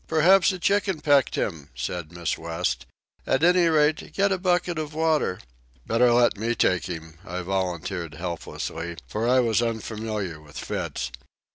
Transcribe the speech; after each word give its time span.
"Perhaps 0.07 0.51
a 0.51 0.57
chicken 0.57 0.99
pecked 0.99 1.35
him," 1.35 1.69
said 1.75 2.11
Miss 2.11 2.35
West. 2.35 2.87
"At 3.27 3.43
any 3.43 3.67
rate, 3.67 4.13
get 4.13 4.31
a 4.31 4.39
bucket 4.39 4.79
of 4.79 4.95
water." 4.95 5.39
"Better 5.85 6.11
let 6.11 6.39
me 6.39 6.55
take 6.55 6.85
him," 6.87 7.19
I 7.23 7.43
volunteered 7.43 8.15
helplessly, 8.15 8.97
for 9.07 9.29
I 9.29 9.41
was 9.41 9.61
unfamiliar 9.61 10.41
with 10.41 10.57
fits. 10.57 11.11